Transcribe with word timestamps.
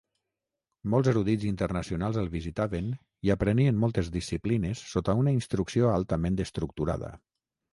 Molts 0.93 1.09
erudits 1.11 1.43
internacionals 1.49 2.17
el 2.21 2.31
visitaven 2.35 2.87
i 3.29 3.33
aprenien 3.35 3.79
moltes 3.83 4.09
disciplines 4.19 4.83
sota 4.95 5.19
una 5.23 5.37
instrucció 5.37 5.93
altament 5.99 6.43
estructurada. 6.49 7.17